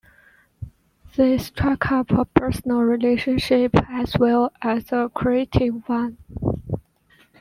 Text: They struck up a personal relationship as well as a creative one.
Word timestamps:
They 1.15 1.37
struck 1.37 1.91
up 1.91 2.09
a 2.09 2.25
personal 2.25 2.79
relationship 2.79 3.73
as 3.87 4.17
well 4.17 4.51
as 4.59 4.91
a 4.91 5.11
creative 5.13 5.87
one. 5.87 6.17